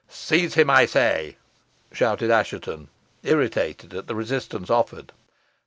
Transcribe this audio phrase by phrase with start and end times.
[0.09, 1.37] "Seize him, I say!"
[1.91, 2.87] shouted Assheton,
[3.21, 5.11] irritated at the resistance offered.